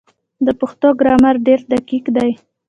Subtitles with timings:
[0.45, 2.31] د پښتو ګرامر ډېر دقیق دی.